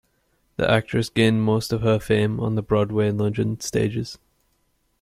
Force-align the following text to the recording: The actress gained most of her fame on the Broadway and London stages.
The 0.55 0.67
actress 0.67 1.09
gained 1.09 1.43
most 1.43 1.71
of 1.71 1.83
her 1.83 1.99
fame 1.99 2.39
on 2.39 2.55
the 2.55 2.63
Broadway 2.63 3.07
and 3.09 3.19
London 3.19 3.59
stages. 3.59 4.17